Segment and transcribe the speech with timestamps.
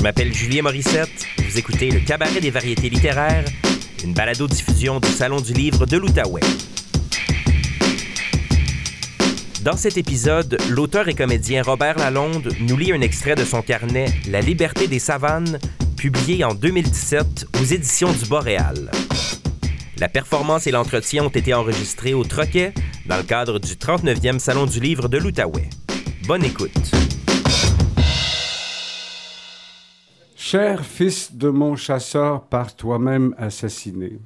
[0.00, 1.26] Je m'appelle Julien Morissette.
[1.36, 3.44] Vous écoutez le Cabaret des variétés littéraires,
[4.02, 6.40] une balado-diffusion du Salon du livre de l'Outaouais.
[9.62, 14.06] Dans cet épisode, l'auteur et comédien Robert Lalonde nous lit un extrait de son carnet
[14.30, 15.58] La liberté des savanes,
[15.98, 18.90] publié en 2017 aux éditions du Boréal.
[19.98, 22.72] La performance et l'entretien ont été enregistrés au Troquet
[23.04, 25.68] dans le cadre du 39e Salon du livre de l'Outaouais.
[26.26, 26.90] Bonne écoute.
[30.42, 34.18] Cher fils de mon chasseur par toi-même assassiné.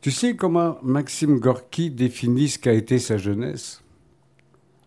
[0.00, 3.82] Tu sais comment Maxime Gorky définit ce qu'a été sa jeunesse?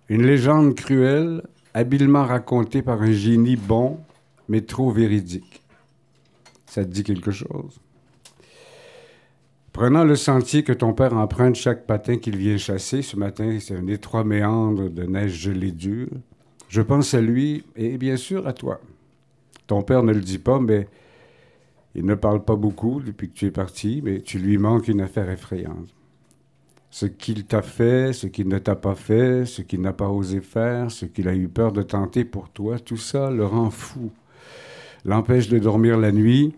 [0.07, 1.43] Une légende cruelle,
[1.73, 3.99] habilement racontée par un génie bon,
[4.47, 5.61] mais trop véridique.
[6.65, 7.81] Ça te dit quelque chose?
[9.73, 13.75] Prenant le sentier que ton père emprunte chaque matin qu'il vient chasser, ce matin c'est
[13.75, 16.07] un étroit méandre de neige gelée dure,
[16.69, 18.79] je pense à lui et bien sûr à toi.
[19.67, 20.87] Ton père ne le dit pas, mais
[21.95, 25.01] il ne parle pas beaucoup depuis que tu es parti, mais tu lui manques une
[25.01, 25.93] affaire effrayante.
[26.89, 30.41] Ce qu'il t'a fait, ce qu'il ne t'a pas fait, ce qu'il n'a pas osé
[30.41, 34.11] faire, ce qu'il a eu peur de tenter pour toi, tout ça le rend fou,
[35.05, 36.53] l'empêche de dormir la nuit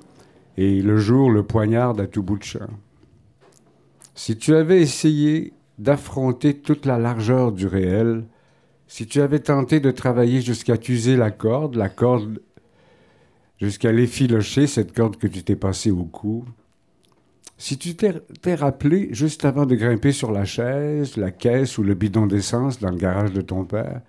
[0.58, 2.70] et le jour le poignarde à tout bout de champ.
[4.16, 8.26] Si tu avais essayé d'affronter toute la largeur du réel,
[8.88, 12.40] si tu avais tenté de travailler jusqu'à t'user la corde, la corde
[13.60, 16.46] jusqu'à l'effilocher, cette corde que tu t'es passée au cou.
[17.58, 21.94] Si tu t'es rappelé, juste avant de grimper sur la chaise, la caisse ou le
[21.94, 24.02] bidon d'essence dans le garage de ton père,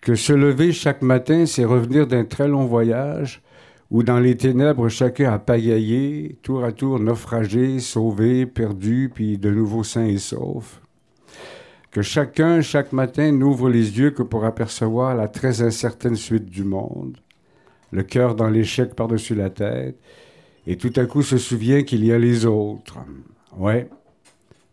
[0.00, 3.42] que se lever chaque matin, c'est revenir d'un très long voyage,
[3.90, 9.50] où dans les ténèbres, chacun a pagaillé, tour à tour naufragé, sauvé, perdu, puis de
[9.50, 10.80] nouveau sain et sauf.
[11.90, 16.64] Que chacun, chaque matin, n'ouvre les yeux que pour apercevoir la très incertaine suite du
[16.64, 17.18] monde
[17.94, 19.96] le cœur dans l'échec par-dessus la tête,
[20.66, 22.98] et tout à coup se souvient qu'il y a les autres.
[23.56, 23.88] Ouais,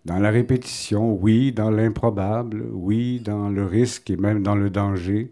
[0.05, 5.31] dans la répétition, oui, dans l'improbable, oui, dans le risque et même dans le danger,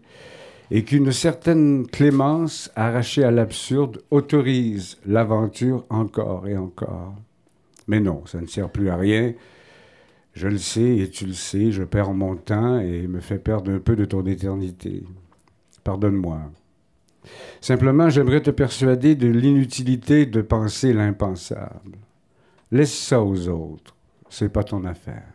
[0.70, 7.16] et qu'une certaine clémence arrachée à l'absurde autorise l'aventure encore et encore.
[7.88, 9.34] Mais non, ça ne sert plus à rien.
[10.34, 13.72] Je le sais et tu le sais, je perds mon temps et me fais perdre
[13.72, 15.02] un peu de ton éternité.
[15.82, 16.52] Pardonne-moi.
[17.60, 21.98] Simplement, j'aimerais te persuader de l'inutilité de penser l'impensable.
[22.70, 23.96] Laisse ça aux autres.
[24.28, 25.32] C'est pas ton affaire.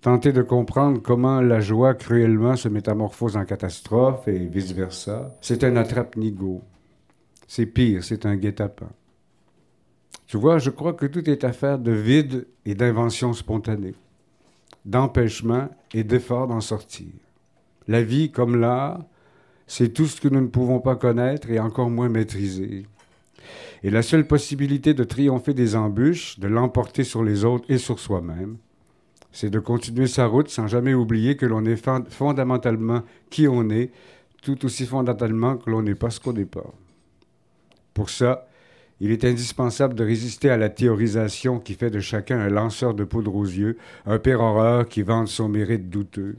[0.00, 5.76] Tenter de comprendre comment la joie cruellement se métamorphose en catastrophe et vice-versa, c'est un
[5.76, 6.62] attrape-nigo.
[7.46, 8.92] C'est pire, c'est un guet-apens.
[10.26, 13.96] Tu vois, je crois que tout est affaire de vide et d'invention spontanée,
[14.84, 17.12] d'empêchement et d'effort d'en sortir.
[17.88, 19.04] La vie, comme l'art,
[19.70, 22.86] c'est tout ce que nous ne pouvons pas connaître et encore moins maîtriser.
[23.84, 28.00] Et la seule possibilité de triompher des embûches, de l'emporter sur les autres et sur
[28.00, 28.56] soi-même,
[29.30, 33.92] c'est de continuer sa route sans jamais oublier que l'on est fondamentalement qui on est,
[34.42, 36.66] tout aussi fondamentalement que l'on n'est pas ce qu'on n'est pas.
[37.94, 38.48] Pour ça,
[38.98, 43.04] il est indispensable de résister à la théorisation qui fait de chacun un lanceur de
[43.04, 46.34] poudre aux yeux, un père qui vante son mérite douteux.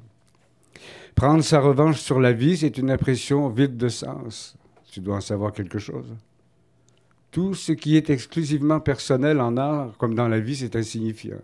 [1.15, 4.55] Prendre sa revanche sur la vie, c'est une impression vide de sens.
[4.91, 6.15] Tu dois en savoir quelque chose.
[7.31, 11.39] Tout ce qui est exclusivement personnel en art, comme dans la vie, c'est insignifiant.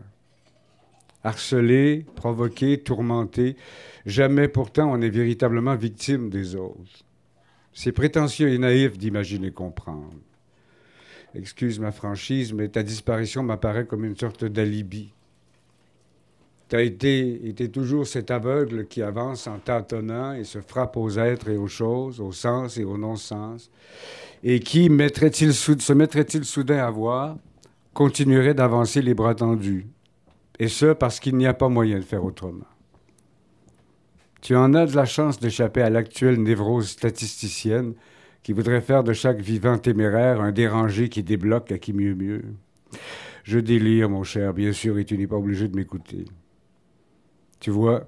[1.24, 3.56] Harcelé, provoqué, tourmenté,
[4.06, 7.06] jamais pourtant on est véritablement victime des autres.
[7.74, 10.14] C'est prétentieux et naïf d'imaginer comprendre.
[11.36, 15.14] Excuse ma franchise, mais ta disparition m'apparaît comme une sorte d'alibi.
[16.70, 21.50] Tu as été, toujours cet aveugle qui avance en tâtonnant et se frappe aux êtres
[21.50, 23.72] et aux choses, au sens et au non-sens,
[24.44, 27.38] et qui se mettrait-il soudain à voir,
[27.94, 29.88] continuerait d'avancer les bras tendus,
[30.60, 32.68] et ce parce qu'il n'y a pas moyen de faire autrement.
[34.42, 37.94] Tu en as de la chance d'échapper à l'actuelle névrose statisticienne
[38.44, 42.44] qui voudrait faire de chaque vivant téméraire un dérangé qui débloque à qui mieux mieux.
[43.44, 46.26] Je délire, mon cher, bien sûr, et tu n'es pas obligé de m'écouter.
[47.60, 48.08] Tu vois,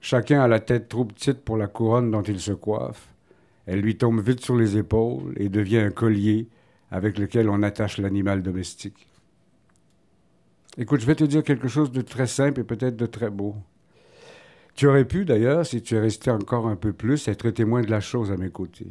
[0.00, 3.08] chacun a la tête trop petite pour la couronne dont il se coiffe.
[3.66, 6.48] Elle lui tombe vite sur les épaules et devient un collier
[6.90, 9.08] avec lequel on attache l'animal domestique.
[10.78, 13.54] Écoute, je vais te dire quelque chose de très simple et peut-être de très beau.
[14.74, 17.90] Tu aurais pu, d'ailleurs, si tu es resté encore un peu plus, être témoin de
[17.90, 18.90] la chose à mes côtés.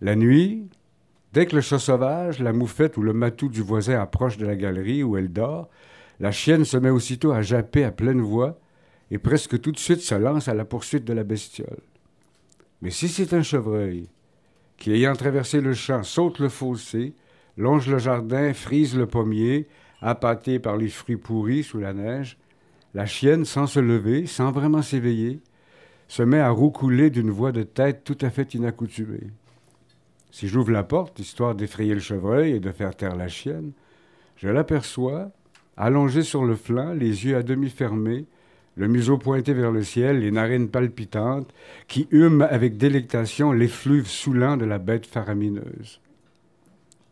[0.00, 0.68] La nuit,
[1.32, 4.54] dès que le chat sauvage, la moufette ou le matou du voisin approche de la
[4.54, 5.68] galerie où elle dort,
[6.20, 8.58] la chienne se met aussitôt à japper à pleine voix
[9.10, 11.80] et presque tout de suite se lance à la poursuite de la bestiole.
[12.82, 14.08] Mais si c'est un chevreuil
[14.76, 17.14] qui, ayant traversé le champ, saute le fossé,
[17.56, 19.66] longe le jardin, frise le pommier,
[20.00, 22.38] appâté par les fruits pourris sous la neige,
[22.94, 25.40] la chienne, sans se lever, sans vraiment s'éveiller,
[26.08, 29.28] se met à roucouler d'une voix de tête tout à fait inaccoutumée.
[30.32, 33.72] Si j'ouvre la porte, histoire d'effrayer le chevreuil et de faire taire la chienne,
[34.36, 35.30] je l'aperçois,
[35.76, 38.26] allongé sur le flanc, les yeux à demi fermés,
[38.76, 41.52] le museau pointé vers le ciel, les narines palpitantes,
[41.88, 46.00] qui hument avec délectation l'effluve saoulant de la bête faramineuse.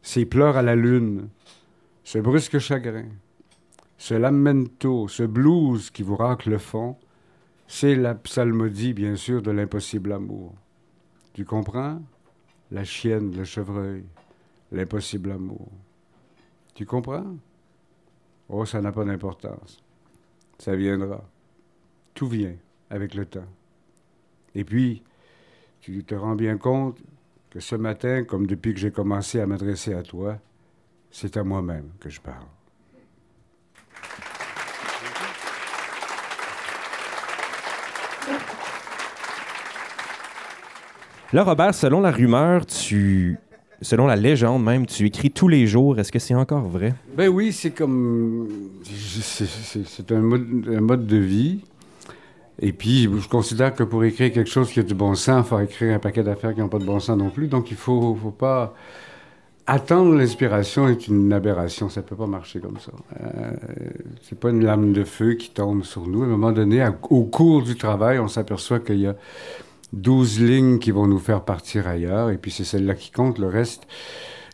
[0.02, 1.28] Ses pleurs à la lune,
[2.04, 3.08] ce brusque chagrin,
[3.98, 6.96] ce lamento, ce blues qui vous racle le fond,
[7.66, 10.54] c'est la psalmodie, bien sûr, de l'impossible amour.
[11.34, 12.00] Tu comprends?
[12.70, 14.04] La chienne, le chevreuil,
[14.72, 15.68] l'impossible amour.
[16.74, 17.36] Tu comprends?
[18.48, 19.78] Oh, ça n'a pas d'importance.
[20.58, 21.22] Ça viendra.
[22.14, 22.56] Tout vient
[22.90, 23.48] avec le temps.
[24.54, 25.02] Et puis,
[25.80, 26.98] tu te rends bien compte
[27.50, 30.38] que ce matin, comme depuis que j'ai commencé à m'adresser à toi,
[31.10, 32.46] c'est à moi-même que je parle.
[41.32, 43.38] Là, Robert, selon la rumeur, tu
[43.82, 45.98] selon la légende même, tu écris tous les jours.
[45.98, 46.94] Est-ce que c'est encore vrai?
[47.16, 48.48] Ben oui, c'est comme.
[48.84, 51.60] C'est un mode, de vie.
[52.60, 55.48] Et puis, je considère que pour écrire quelque chose qui a du bon sens, il
[55.48, 57.46] faut écrire un paquet d'affaires qui n'ont pas de bon sens non plus.
[57.46, 58.74] Donc, il ne faut, faut, pas.
[59.70, 61.88] Attendre l'inspiration est une aberration.
[61.88, 62.90] Ça ne peut pas marcher comme ça.
[63.20, 63.52] Euh,
[64.22, 66.22] c'est pas une lame de feu qui tombe sur nous.
[66.22, 69.14] À un moment donné, au cours du travail, on s'aperçoit qu'il y a
[69.92, 73.38] 12 lignes qui vont nous faire partir ailleurs, et puis c'est celle-là qui compte.
[73.38, 73.86] Le reste,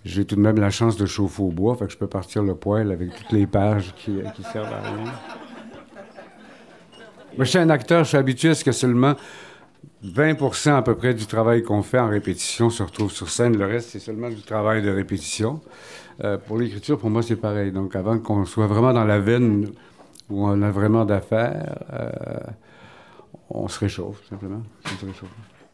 [0.04, 2.42] j'ai tout de même la chance de chauffer au bois, fait que je peux partir
[2.42, 5.12] le poêle avec toutes les pages qui, qui servent à rien.
[7.36, 9.14] Moi, je suis un acteur, je suis habitué à ce que seulement
[10.04, 13.56] 20 à peu près du travail qu'on fait en répétition se retrouve sur scène.
[13.56, 15.60] Le reste, c'est seulement du travail de répétition.
[16.22, 17.72] Euh, pour l'écriture, pour moi, c'est pareil.
[17.72, 19.70] Donc, avant qu'on soit vraiment dans la veine
[20.30, 22.10] où on a vraiment d'affaires, euh,
[23.64, 24.62] on se réchauffe, simplement.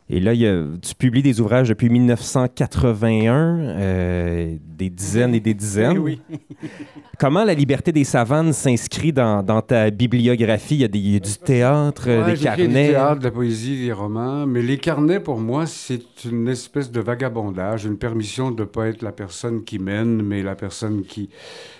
[0.08, 0.32] Et là,
[0.80, 5.98] tu publies des ouvrages depuis 1981, euh, des dizaines et des dizaines.
[5.98, 6.20] Oui.
[7.18, 10.76] Comment la liberté des savanes s'inscrit dans, ta bibliographie?
[10.76, 12.66] Il y a, des, du théâtre, des carnets.
[12.66, 14.46] Du théâtre, de la poésie, des romans.
[14.46, 18.86] Mais les carnets, pour moi, c'est une espèce de vagabondage, une permission de ne pas
[18.86, 21.28] être la personne qui mène, mais la personne qui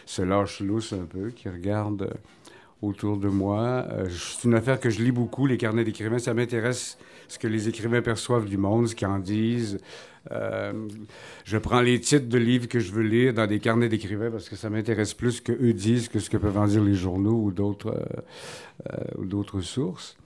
[0.06, 2.10] se lâche lousse un peu, qui regarde
[2.82, 3.86] autour de moi.
[3.90, 6.18] Euh, c'est une affaire que je lis beaucoup, les carnets d'écrivains.
[6.18, 6.98] Ça m'intéresse
[7.28, 9.78] ce que les écrivains perçoivent du monde, ce qu'ils en disent.
[10.32, 10.72] Euh,
[11.44, 14.48] je prends les titres de livres que je veux lire dans des carnets d'écrivains parce
[14.48, 17.40] que ça m'intéresse plus que eux disent que ce que peuvent en dire les journaux
[17.42, 17.96] ou d'autres,
[18.92, 20.16] euh, sources.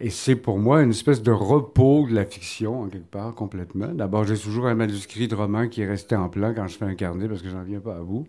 [0.00, 3.88] et c'est pour moi une espèce de repos de la fiction, en quelque part, complètement.
[3.88, 6.84] D'abord, j'ai toujours un manuscrit de roman qui est resté en plan quand je fais
[6.84, 8.26] un carnet parce que j'en viens pas à bout.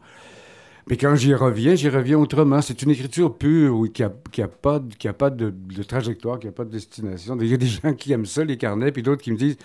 [0.90, 2.64] Mais quand j'y reviens, j'y reviens autrement.
[2.64, 5.54] C'est une écriture pure qui n'a a pas, de, a pas de,
[5.84, 7.38] trajectoire, qui n'a pas de destination.
[7.40, 9.58] Il y a des gens qui aiment ça, les carnets, puis d'autres qui me disent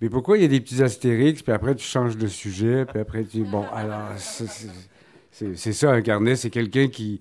[0.00, 3.00] Mais pourquoi il y a des petits astérix, puis après tu changes de sujet, puis
[3.00, 4.12] après tu dis Bon, alors,
[5.32, 7.20] c'est ça un carnet, c'est quelqu'un qui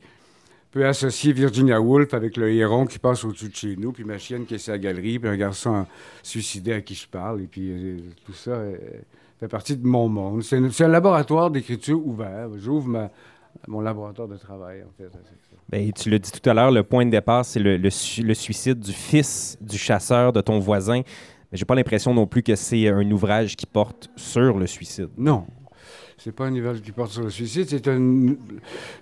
[0.69, 4.19] peut associer Virginia Woolf avec le héron qui passe au-dessus de chez nous, puis ma
[4.19, 5.87] chienne qui est à la galerie, puis un garçon
[6.21, 8.51] suicidé à qui je parle, et puis euh, tout ça.
[8.51, 8.77] Euh,
[9.39, 10.41] fait partie de mon monde.
[10.41, 12.49] C'est un laboratoire d'écriture ouvert.
[12.57, 13.11] J'ouvre ma,
[13.67, 15.09] mon laboratoire de travail, en fait.
[15.69, 18.79] Bien, tu l'as dit tout à l'heure, le point de départ, c'est le, le, suicide
[18.79, 21.01] du fils du chasseur de ton voisin.
[21.51, 25.09] Mais j'ai pas l'impression non plus que c'est un ouvrage qui porte sur le suicide.
[25.17, 25.45] Non.
[26.17, 28.35] C'est pas un ouvrage qui porte sur le suicide, c'est un,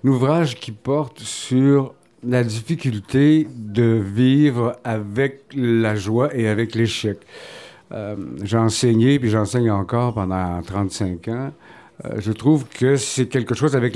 [0.04, 1.94] ouvrage qui porte sur
[2.24, 7.20] la difficulté de vivre avec la joie et avec l'échec.
[7.92, 11.52] Euh, j'ai enseigné, puis j'enseigne encore pendant 35 ans.
[12.04, 13.96] Euh, je trouve que c'est quelque chose avec,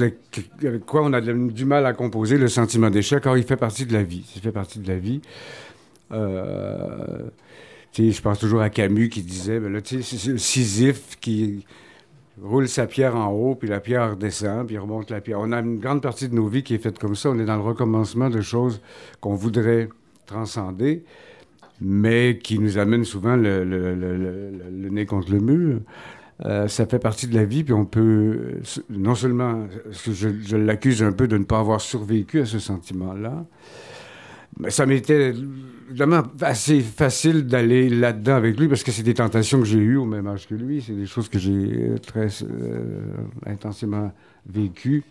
[0.85, 3.25] quoi on a du mal à composer le sentiment d'échec.
[3.25, 4.23] Or, il fait partie de la vie.
[4.41, 5.21] Fait partie de la vie.
[6.11, 7.29] Euh,
[7.97, 11.65] je pense toujours à Camus qui disait, ben le Sisyphe qui
[12.41, 15.39] roule sa pierre en haut, puis la pierre redescend, puis remonte la pierre.
[15.41, 17.29] On a une grande partie de nos vies qui est faite comme ça.
[17.29, 18.81] On est dans le recommencement de choses
[19.19, 19.89] qu'on voudrait
[20.25, 21.03] transcender,
[21.81, 25.79] mais qui nous amènent souvent le nez contre le mur.
[26.45, 31.11] Euh, ça fait partie de la vie, puis on peut, non seulement, je, l'accuse un
[31.11, 33.45] peu de ne pas avoir survécu à ce sentiment-là,
[34.57, 35.33] mais ça m'était
[35.89, 39.97] évidemment assez facile d'aller là-dedans avec lui parce que c'est des tentations que j'ai eues
[39.97, 40.81] au même âge que lui.
[40.81, 43.01] C'est des choses que j'ai très euh,
[43.45, 44.11] intensément
[44.45, 45.03] vécues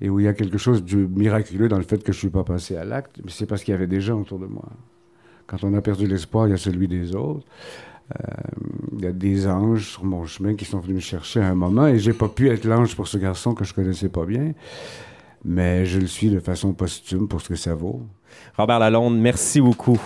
[0.00, 2.20] et où il y a quelque chose de miraculeux dans le fait que je ne
[2.20, 4.46] suis pas passé à l'acte, mais c'est parce qu'il y avait des gens autour de
[4.46, 4.68] moi
[5.46, 7.46] Quand on a perdu l'espoir, il y a celui des autres.
[8.10, 8.24] Euh,
[8.98, 11.54] il y a des anges sur mon chemin qui sont venus me chercher à un
[11.54, 14.52] moment et j'ai pas pu être l'ange pour ce garçon que je connaissais pas bien,
[15.44, 18.02] mais je le suis de façon posthume pour ce que ça vaut.
[18.56, 20.00] Robert Lalonde, merci beaucoup.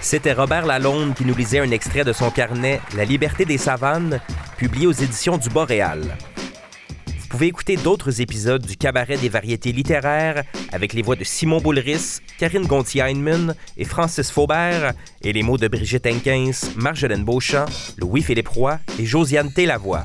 [0.00, 4.20] C'était Robert Lalonde qui nous lisait un extrait de son carnet La liberté des savanes,
[4.56, 6.16] publié aux éditions du Boréal.
[7.26, 11.60] Vous pouvez écouter d'autres épisodes du Cabaret des variétés littéraires avec les voix de Simon
[11.60, 17.66] Boulris, Karine Gontier-Heinemann et Francis Faubert et les mots de Brigitte Henkins, Marjolaine Beauchamp,
[17.98, 20.04] Louis-Philippe Roy et Josiane Télavoie.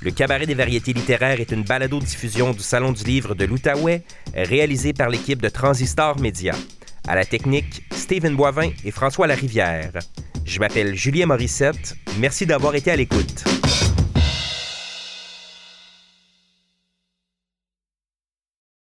[0.00, 4.02] Le Cabaret des variétés littéraires est une balado-diffusion du Salon du livre de l'Outaouais,
[4.34, 6.54] réalisée par l'équipe de Transistor Média.
[7.06, 9.92] À la technique, Stephen Boivin et François Larivière.
[10.46, 11.96] Je m'appelle Julien Morissette.
[12.18, 13.44] Merci d'avoir été à l'écoute.